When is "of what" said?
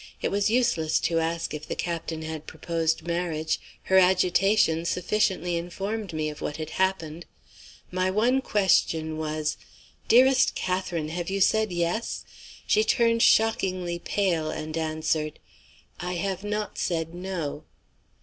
6.29-6.57